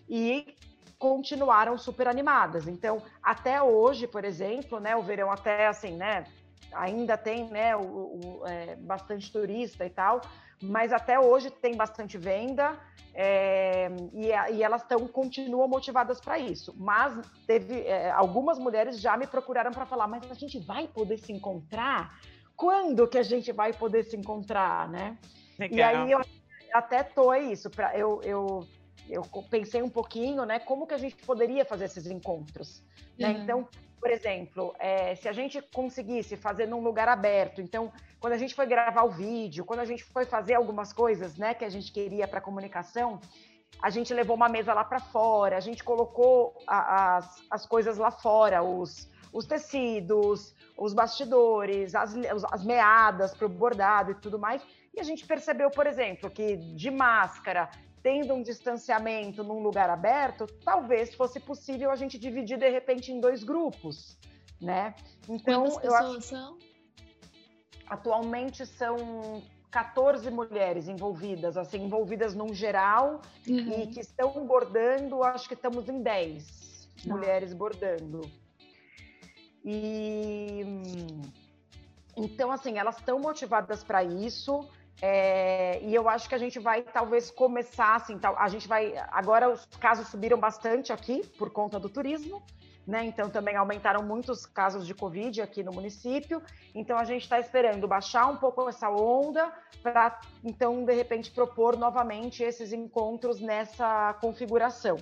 [0.09, 0.57] e
[0.99, 2.66] continuaram super animadas.
[2.66, 6.25] Então, até hoje, por exemplo, né, o verão até assim, né,
[6.73, 10.21] ainda tem né, o, o é, bastante turista e tal,
[10.62, 12.79] mas até hoje tem bastante venda
[13.14, 16.75] é, e, e, elas tão, continuam motivadas para isso.
[16.77, 21.18] Mas teve é, algumas mulheres já me procuraram para falar, mas a gente vai poder
[21.18, 22.21] se encontrar?
[22.57, 25.16] Quando que a gente vai poder se encontrar, né?
[25.59, 25.79] Legal.
[25.79, 26.21] E aí eu
[26.73, 28.66] até tô isso, para eu, eu
[29.09, 32.85] eu pensei um pouquinho, né, como que a gente poderia fazer esses encontros,
[33.18, 33.31] né?
[33.31, 33.42] Uhum.
[33.42, 33.68] Então,
[34.00, 38.54] por exemplo, é, se a gente conseguisse fazer num lugar aberto, então, quando a gente
[38.54, 41.92] foi gravar o vídeo, quando a gente foi fazer algumas coisas, né, que a gente
[41.92, 43.20] queria para comunicação,
[43.82, 47.98] a gente levou uma mesa lá para fora, a gente colocou a, as, as coisas
[47.98, 52.14] lá fora, os, os tecidos, os bastidores, as,
[52.50, 54.62] as meadas para o bordado e tudo mais.
[54.94, 57.70] E a gente percebeu, por exemplo, que de máscara
[58.09, 63.21] tendo um distanciamento num lugar aberto, talvez fosse possível a gente dividir de repente em
[63.21, 64.16] dois grupos,
[64.59, 64.94] né?
[65.29, 66.21] Então, Quantas pessoas eu acho...
[66.23, 66.59] são?
[67.87, 73.83] Atualmente são 14 mulheres envolvidas, assim, envolvidas num geral uhum.
[73.83, 77.09] e que estão bordando, acho que estamos em 10 ah.
[77.11, 78.23] mulheres bordando.
[79.62, 80.62] E
[82.16, 84.66] então, assim, elas estão motivadas para isso.
[85.00, 88.94] É, e eu acho que a gente vai talvez começar assim, tal, a gente vai
[89.12, 92.42] agora os casos subiram bastante aqui por conta do turismo,
[92.84, 93.04] né?
[93.04, 96.42] Então também aumentaram muitos casos de Covid aqui no município.
[96.74, 101.76] Então a gente está esperando baixar um pouco essa onda para então de repente propor
[101.76, 104.96] novamente esses encontros nessa configuração.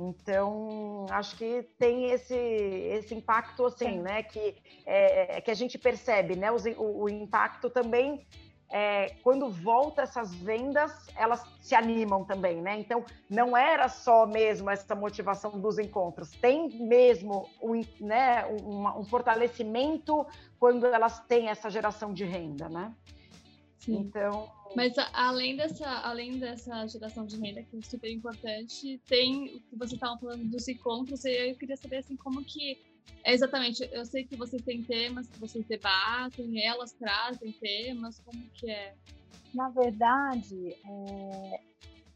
[0.00, 4.22] Então, acho que tem esse, esse impacto, assim, né?
[4.22, 4.54] Que,
[4.86, 6.52] é, que a gente percebe, né?
[6.52, 8.24] O, o impacto também
[8.70, 12.78] é, quando volta essas vendas, elas se animam também, né?
[12.78, 19.04] Então, não era só mesmo essa motivação dos encontros, tem mesmo um, né, um, um
[19.04, 20.26] fortalecimento
[20.58, 22.94] quando elas têm essa geração de renda, né?
[23.78, 23.96] Sim.
[24.00, 24.50] Então.
[24.76, 29.76] Mas além dessa, além dessa geração de renda, que é super importante, tem o que
[29.76, 32.78] você estava falando dos encontros, e eu queria saber assim, como que.
[33.24, 38.42] É exatamente, eu sei que vocês têm temas que vocês debatem, elas trazem temas, como
[38.54, 38.94] que é?
[39.54, 41.60] Na verdade, é,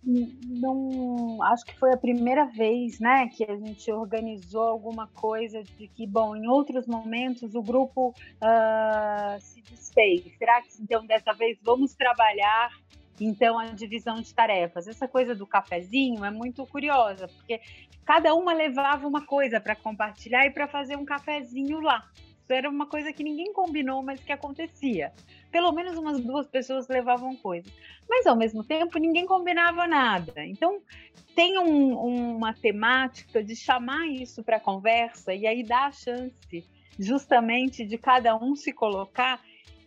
[0.05, 5.87] não acho que foi a primeira vez né, que a gente organizou alguma coisa de
[5.89, 10.25] que, bom, em outros momentos o grupo uh, se desfez.
[10.37, 12.71] Será que então dessa vez vamos trabalhar
[13.21, 14.89] então a divisão de tarefas?
[14.89, 17.61] Essa coisa do cafezinho é muito curiosa, porque
[18.05, 22.09] cada uma levava uma coisa para compartilhar e para fazer um cafezinho lá.
[22.43, 25.13] Isso era uma coisa que ninguém combinou, mas que acontecia
[25.53, 27.71] pelo menos umas duas pessoas levavam coisas.
[28.09, 30.33] Mas ao mesmo tempo ninguém combinava nada.
[30.45, 30.81] Então
[31.37, 36.65] tem um, uma temática de chamar isso para conversa e aí dá a chance
[36.99, 39.41] justamente de cada um se colocar.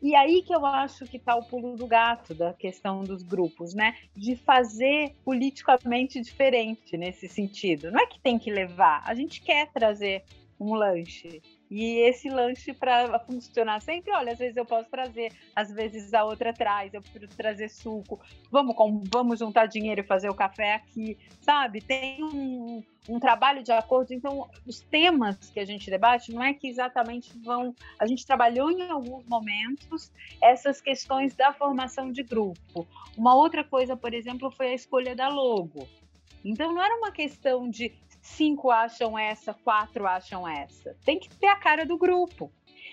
[0.06, 3.74] E aí que eu acho que está o pulo do gato da questão dos grupos,
[3.74, 3.96] né?
[4.16, 7.90] De fazer politicamente diferente nesse sentido.
[7.90, 10.24] Não é que tem que levar, a gente quer trazer
[10.60, 15.72] um lanche, e esse lanche para funcionar sempre, olha, às vezes eu posso trazer, às
[15.72, 18.20] vezes a outra traz, eu prefiro trazer suco.
[18.52, 18.76] Vamos,
[19.12, 21.82] vamos juntar dinheiro e fazer o café aqui, sabe?
[21.82, 24.14] Tem um, um trabalho de acordo.
[24.14, 27.74] Então, os temas que a gente debate não é que exatamente vão.
[28.00, 32.88] A gente trabalhou em alguns momentos essas questões da formação de grupo.
[33.18, 35.88] Uma outra coisa, por exemplo, foi a escolha da logo.
[36.44, 37.92] Então, não era uma questão de
[38.26, 40.96] cinco acham essa, quatro acham essa.
[41.06, 42.52] Tem que ter a cara do grupo.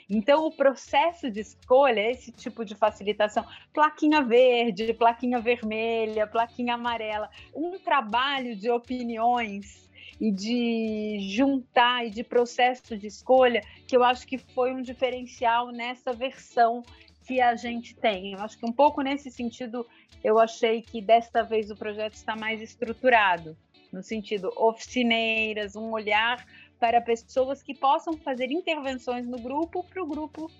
[0.08, 7.30] Então, o processo de escolha, esse tipo de facilitação, plaquinha verde, plaquinha vermelha, plaquinha amarela,
[7.54, 9.90] um trabalho de opiniões
[10.20, 15.72] e de juntar e de processo de escolha, que eu acho que foi um diferencial
[15.72, 16.82] nessa versão
[17.26, 18.32] que a gente tem.
[18.32, 19.86] Eu acho que um pouco nesse sentido,
[20.22, 23.56] eu achei que desta vez o projeto está mais estruturado
[23.92, 26.44] no sentido oficineiras, um olhar
[26.80, 30.50] para pessoas que possam fazer intervenções no grupo para o grupo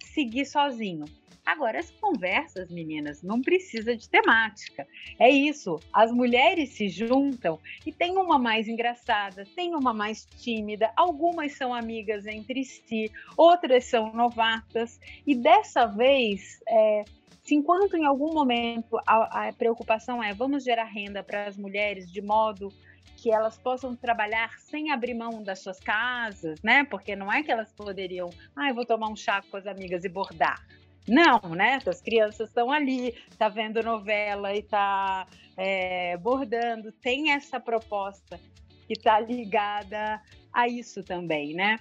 [0.00, 1.04] seguir sozinho.
[1.46, 4.84] Agora, as conversas, meninas, não precisa de temática.
[5.16, 5.78] É isso.
[5.92, 11.72] As mulheres se juntam e tem uma mais engraçada, tem uma mais tímida, algumas são
[11.72, 14.98] amigas entre si, outras são novatas.
[15.24, 17.04] E dessa vez, é,
[17.46, 22.10] se enquanto em algum momento a, a preocupação é vamos gerar renda para as mulheres
[22.10, 22.72] de modo
[23.16, 26.84] que elas possam trabalhar sem abrir mão das suas casas, né?
[26.84, 30.04] Porque não é que elas poderiam, ah, eu vou tomar um chá com as amigas
[30.04, 30.66] e bordar.
[31.08, 31.78] Não, né?
[31.86, 36.92] As crianças estão ali, tá vendo novela e tá é, bordando.
[36.92, 38.38] Tem essa proposta
[38.86, 40.20] que está ligada
[40.52, 41.78] a isso também, né?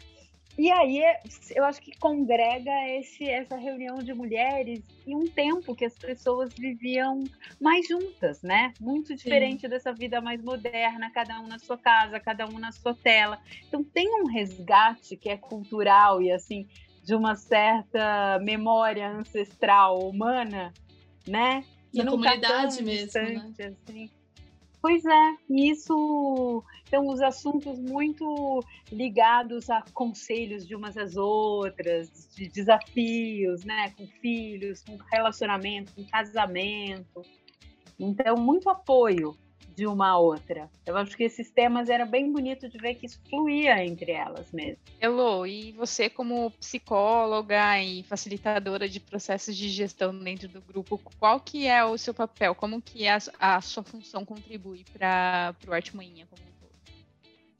[0.58, 1.02] E aí
[1.54, 6.54] eu acho que congrega esse, essa reunião de mulheres em um tempo que as pessoas
[6.58, 7.26] viviam
[7.60, 8.74] mais juntas, né?
[8.80, 9.70] Muito diferente Sim.
[9.70, 13.38] dessa vida mais moderna, cada um na sua casa, cada um na sua tela.
[13.68, 16.68] Então tem um resgate que é cultural e assim
[17.04, 20.74] de uma certa memória ancestral humana,
[21.28, 21.64] né?
[21.92, 23.54] Que Na tá comunidade tá mesmo, né?
[23.58, 24.12] assim.
[24.86, 26.64] Pois é, isso.
[26.88, 34.06] Então, os assuntos muito ligados a conselhos de umas às outras, de desafios, né, com
[34.22, 37.24] filhos, com relacionamento, com casamento.
[38.00, 39.36] Então, muito apoio
[39.76, 40.70] de uma a outra.
[40.86, 44.52] Eu acho que esses temas eram bem bonitos de ver que isso fluía entre elas
[44.52, 44.78] mesmo.
[45.00, 51.40] Elo, e você como psicóloga e facilitadora de processos de gestão dentro do grupo, qual
[51.40, 52.56] que é o seu papel?
[52.56, 56.55] Como que a, a sua função contribui para o Arte Manhinha como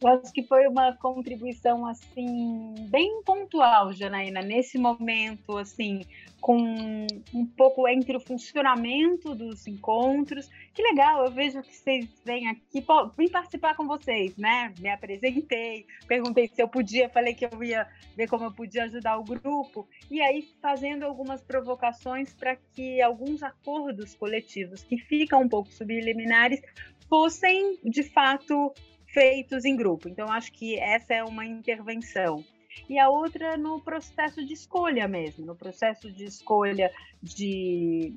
[0.02, 6.06] eu acho que foi uma contribuição assim bem pontual, Janaína, nesse momento assim,
[6.42, 10.50] com um pouco entre o funcionamento dos encontros.
[10.74, 12.86] Que legal, eu vejo que vocês vêm aqui,
[13.18, 14.74] vim participar com vocês, né?
[14.80, 19.18] Me apresentei, perguntei se eu podia, falei que eu ia ver como eu podia ajudar
[19.18, 25.50] o grupo, e aí fazendo algumas provocações para que alguns acordos coletivos que ficam um
[25.50, 26.62] pouco subliminares
[27.10, 28.74] fossem de fato
[29.16, 30.10] feitos em grupo.
[30.10, 32.44] Então, acho que essa é uma intervenção.
[32.90, 36.92] E a outra no processo de escolha mesmo, no processo de escolha
[37.24, 38.14] de,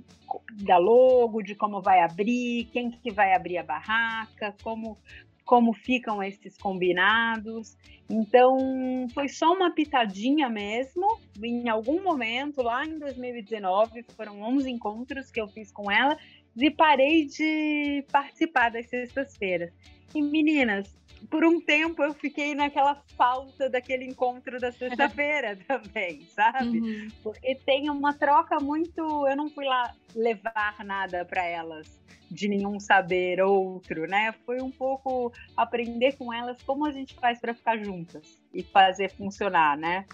[0.65, 4.99] da logo, de como vai abrir, quem que vai abrir a barraca, como,
[5.45, 7.77] como ficam esses combinados.
[8.11, 11.21] Então, foi só uma pitadinha mesmo.
[11.41, 16.19] Em algum momento, lá em 2019, foram 11 encontros que eu fiz com ela
[16.61, 19.71] e parei de participar das sextas-feiras.
[20.15, 20.99] E meninas,
[21.31, 26.81] por um tempo eu fiquei naquela falta daquele encontro da sexta-feira também, sabe?
[26.81, 27.09] Uhum.
[27.23, 29.01] Porque tem uma troca muito.
[29.27, 31.99] Eu não fui lá levar nada para elas
[32.31, 34.35] de nenhum saber outro, né?
[34.45, 39.11] Foi um pouco aprender com elas como a gente faz para ficar juntas e fazer
[39.11, 40.05] funcionar, né?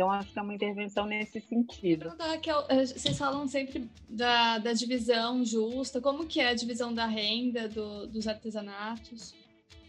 [0.00, 2.14] Então, acho que é uma intervenção nesse sentido.
[2.18, 6.00] Raquel, eh, vocês falam sempre da, da divisão justa.
[6.00, 9.34] Como que é a divisão da renda do, dos artesanatos?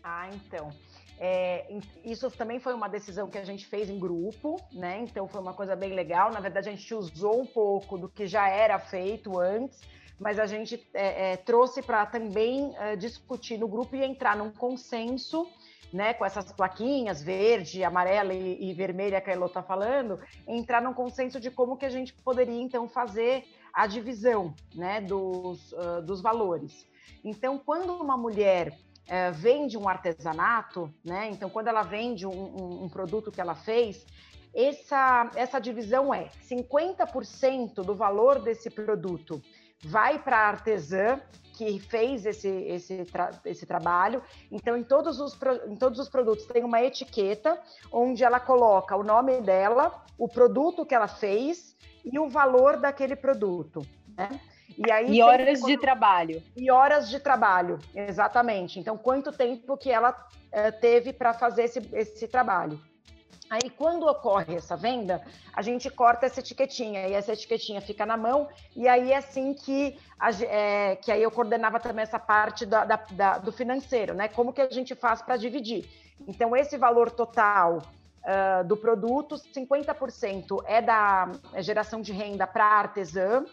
[0.03, 0.69] Ah, então.
[1.17, 1.65] É,
[2.03, 4.99] isso também foi uma decisão que a gente fez em grupo, né?
[4.99, 6.29] Então foi uma coisa bem legal.
[6.29, 9.79] Na verdade, a gente usou um pouco do que já era feito antes,
[10.19, 14.51] mas a gente é, é, trouxe para também é, discutir no grupo e entrar num
[14.51, 15.47] consenso.
[15.91, 20.17] Né, com essas plaquinhas verde, amarela e, e vermelha que a Elo está falando,
[20.47, 25.73] entrar num consenso de como que a gente poderia então fazer a divisão né, dos,
[25.73, 26.87] uh, dos valores.
[27.25, 28.73] Então, quando uma mulher
[29.07, 31.29] é, vende um artesanato, né?
[31.29, 34.05] Então, quando ela vende um, um, um produto que ela fez,
[34.53, 39.41] essa, essa divisão é 50% do valor desse produto
[39.83, 41.19] vai para a artesã
[41.65, 44.23] que fez esse, esse, tra esse trabalho.
[44.51, 45.37] Então, em todos, os,
[45.67, 47.59] em todos os produtos tem uma etiqueta
[47.91, 53.15] onde ela coloca o nome dela, o produto que ela fez e o valor daquele
[53.15, 53.85] produto.
[54.17, 54.29] Né?
[54.77, 56.41] E, aí, e horas de trabalho.
[56.55, 58.79] E horas de trabalho, exatamente.
[58.79, 62.79] Então, quanto tempo que ela uh, teve para fazer esse, esse trabalho.
[63.51, 65.21] Aí, quando ocorre essa venda,
[65.51, 68.47] a gente corta essa etiquetinha e essa etiquetinha fica na mão.
[68.73, 72.85] E aí é assim que, a, é, que aí eu coordenava também essa parte da,
[72.85, 74.29] da, da, do financeiro, né?
[74.29, 75.85] Como que a gente faz para dividir?
[76.25, 83.43] Então, esse valor total uh, do produto, 50% é da geração de renda para artesã,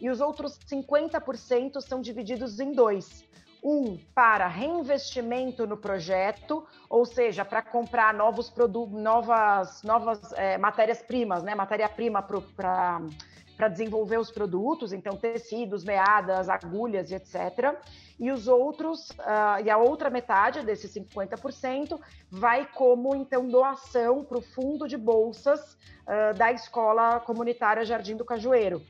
[0.00, 3.24] e os outros 50% são divididos em dois.
[3.64, 11.42] Um para reinvestimento no projeto, ou seja, para comprar novos produtos, novas, novas é, matérias-primas,
[11.42, 11.54] né?
[11.54, 13.00] Matéria-prima para
[13.56, 17.76] para desenvolver os produtos, então tecidos, meadas, agulhas etc.
[18.18, 21.98] E os outros, uh, e a outra metade desses 50%
[22.30, 28.24] vai como então doação para o fundo de bolsas uh, da escola comunitária Jardim do
[28.24, 28.82] Cajueiro.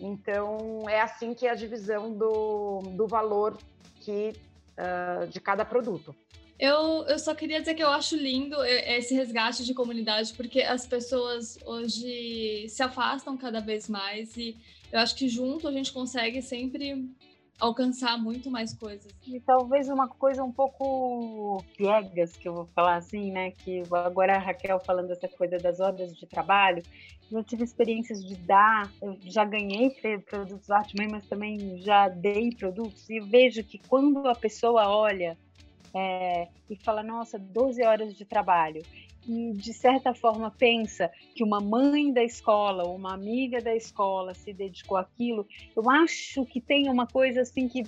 [0.00, 3.56] Então, é assim que é a divisão do, do valor
[4.04, 4.32] que,
[4.78, 6.14] uh, de cada produto.
[6.58, 10.86] Eu, eu só queria dizer que eu acho lindo esse resgate de comunidade, porque as
[10.86, 14.56] pessoas hoje se afastam cada vez mais e
[14.92, 17.10] eu acho que junto a gente consegue sempre
[17.58, 19.12] alcançar muito mais coisas.
[19.26, 23.52] E talvez uma coisa um pouco piegas, que eu vou falar assim, né?
[23.52, 26.82] Que agora a Raquel falando essa coisa das horas de trabalho,
[27.30, 29.90] eu tive experiências de dar, eu já ganhei
[30.28, 35.36] produtos Artman, mas também já dei produtos, e vejo que quando a pessoa olha
[35.94, 38.82] é, e fala, nossa, 12 horas de trabalho,
[39.26, 44.34] e de certa forma pensa que uma mãe da escola ou uma amiga da escola
[44.34, 45.46] se dedicou àquilo,
[45.76, 47.84] eu acho que tem uma coisa assim que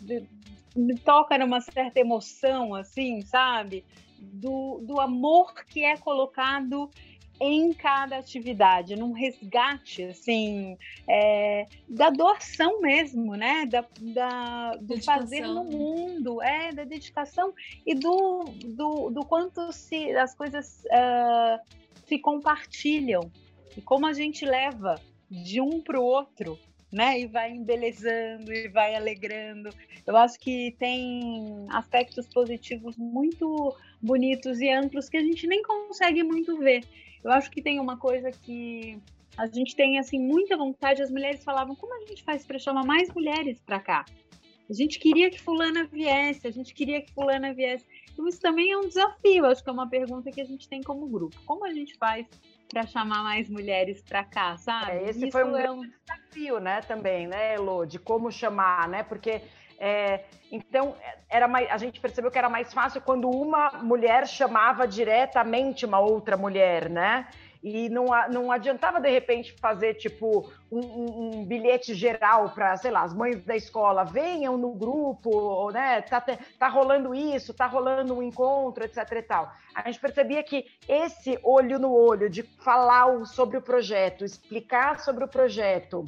[0.77, 3.85] me toca numa certa emoção, assim, sabe?
[4.19, 6.91] Do, do amor que é colocado
[7.41, 10.77] em cada atividade, num resgate, assim,
[11.09, 13.67] é, da doação mesmo, né?
[13.67, 17.53] Da, da do fazer no mundo, é, da dedicação
[17.85, 21.61] e do, do, do quanto se, as coisas uh,
[22.07, 23.31] se compartilham
[23.77, 26.59] e como a gente leva de um para o outro,
[26.93, 27.21] né?
[27.21, 29.71] E vai embelezando e vai alegrando.
[30.07, 36.23] Eu acho que tem aspectos positivos muito bonitos e amplos que a gente nem consegue
[36.23, 36.85] muito ver.
[37.25, 39.01] Eu acho que tem uma coisa que
[39.37, 41.03] a gente tem assim muita vontade.
[41.03, 44.05] As mulheres falavam: como a gente faz para chamar mais mulheres para cá?
[44.69, 47.87] A gente queria que fulana viesse, a gente queria que fulana viesse.
[48.13, 49.45] Então, isso também é um desafio.
[49.45, 51.37] Acho que é uma pergunta que a gente tem como grupo.
[51.45, 52.27] Como a gente faz
[52.69, 54.93] para chamar mais mulheres para cá, sabe?
[54.93, 58.89] É, esse Isso foi um, é um desafio, né, também, né, Elo, de como chamar,
[58.89, 59.03] né?
[59.03, 59.43] Porque
[59.87, 60.97] é, então
[61.29, 65.99] era mais, a gente percebeu que era mais fácil quando uma mulher chamava diretamente uma
[65.99, 67.29] outra mulher, né?
[67.63, 73.03] E não, não adiantava, de repente, fazer, tipo, um, um, bilhete geral para, sei lá,
[73.03, 76.25] as mães da escola, venham no grupo, né, tá,
[76.59, 79.53] tá rolando isso, tá rolando um encontro, etc e tal.
[79.75, 85.25] A gente percebia que esse olho no olho, de falar sobre o projeto, explicar sobre
[85.25, 86.05] o projeto,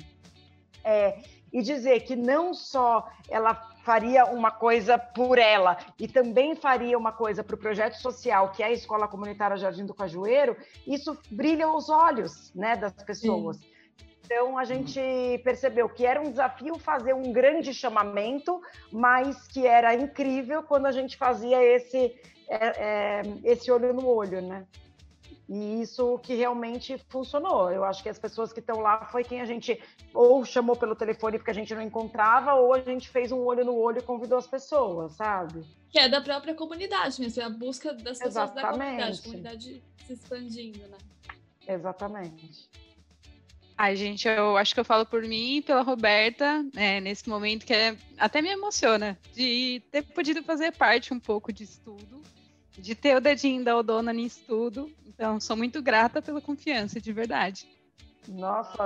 [0.82, 1.18] é,
[1.56, 7.12] e dizer que não só ela faria uma coisa por ela e também faria uma
[7.12, 10.54] coisa para o projeto social, que é a Escola Comunitária Jardim do Cajueiro,
[10.86, 13.56] isso brilha os olhos né, das pessoas.
[13.56, 13.70] Sim.
[14.22, 15.00] Então a gente
[15.42, 18.60] percebeu que era um desafio fazer um grande chamamento,
[18.92, 22.14] mas que era incrível quando a gente fazia esse,
[22.50, 24.66] é, é, esse olho no olho, né?
[25.48, 27.70] E isso que realmente funcionou.
[27.70, 29.80] Eu acho que as pessoas que estão lá foi quem a gente
[30.12, 33.64] ou chamou pelo telefone porque a gente não encontrava, ou a gente fez um olho
[33.64, 35.64] no olho e convidou as pessoas, sabe?
[35.90, 38.62] Que é da própria comunidade mesmo, é a busca das pessoas Exatamente.
[38.62, 40.98] da comunidade, a comunidade se expandindo, né?
[41.68, 42.68] Exatamente.
[43.78, 47.66] Ai, gente, eu acho que eu falo por mim e pela Roberta, né, nesse momento
[47.66, 52.22] que é, até me emociona de ter podido fazer parte um pouco disso tudo,
[52.78, 54.90] de ter o dedinho da Odona nisso tudo.
[55.06, 57.66] Então, sou muito grata pela confiança, de verdade.
[58.28, 58.76] Nossa,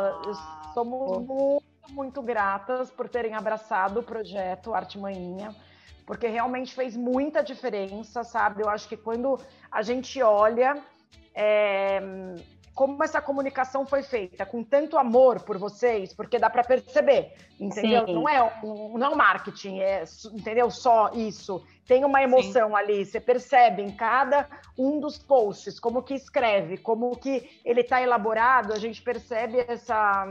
[0.74, 5.54] somos muito, muito gratas por terem abraçado o projeto Arte Manhinha,
[6.06, 8.62] porque realmente fez muita diferença, sabe?
[8.62, 9.38] Eu acho que quando
[9.70, 10.82] a gente olha.
[11.32, 12.00] É
[12.74, 18.06] como essa comunicação foi feita com tanto amor por vocês, porque dá para perceber, entendeu?
[18.06, 18.14] Sim.
[18.14, 20.70] Não é um, não é um marketing, é, entendeu?
[20.70, 21.64] Só isso.
[21.86, 22.74] Tem uma emoção Sim.
[22.74, 24.48] ali, você percebe em cada
[24.78, 30.26] um dos posts, como que escreve, como que ele está elaborado, a gente percebe essa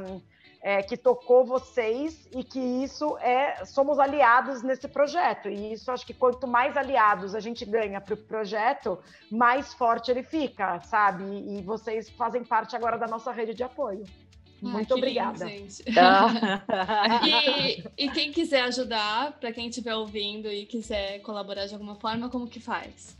[0.61, 5.49] é, que tocou vocês e que isso é somos aliados nesse projeto.
[5.49, 8.99] E isso acho que quanto mais aliados a gente ganha para o projeto
[9.31, 11.23] mais forte ele fica sabe?
[11.23, 14.03] E, vocês fazem parte agora da nossa rede de apoio.
[14.61, 15.45] Ah, muito obrigada.
[15.45, 15.83] lindo, gente.
[17.97, 22.29] e, e quem quiser ajudar para quem estiver ouvindo e quiser colaborar de alguma forma
[22.29, 23.17] como que faz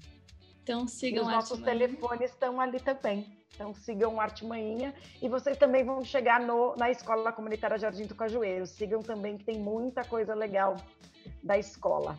[0.62, 3.34] Então sigam e os nossos telefones estão ali também.
[3.54, 8.06] Então sigam o Arte Manhinha e vocês também vão chegar no, na Escola Comunitária Jardim
[8.06, 8.66] do Cajueiro.
[8.66, 10.76] Sigam também que tem muita coisa legal
[11.44, 12.18] da escola.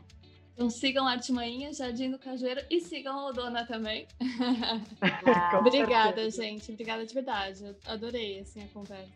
[0.57, 4.07] Então sigam a Artimanha, Jardim do Cajueiro e sigam a Dona também.
[5.27, 6.43] Ah, obrigada, certeza.
[6.43, 6.73] gente.
[6.73, 7.65] Obrigada de verdade.
[7.65, 9.13] Eu adorei assim, a conversa.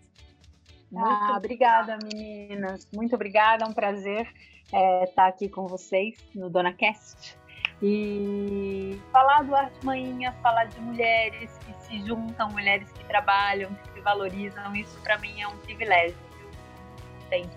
[0.94, 2.86] Ah, obrigada, meninas.
[2.92, 3.64] Muito obrigada.
[3.64, 4.28] É um prazer
[4.70, 7.38] é, estar aqui com vocês no Dona Cast.
[7.82, 13.92] E falar do Arte Manhinha, falar de mulheres que se juntam, mulheres que trabalham, que
[13.94, 16.18] se valorizam, isso para mim é um privilégio.
[17.30, 17.48] Viu?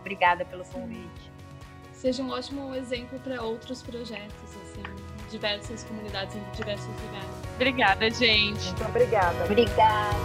[0.00, 1.23] Obrigada pelo convite
[2.04, 4.82] seja um ótimo exemplo para outros projetos, assim,
[5.30, 7.30] diversas comunidades em diversos lugares.
[7.54, 8.66] Obrigada, gente.
[8.66, 9.44] Muito obrigada.
[9.46, 10.18] Obrigada.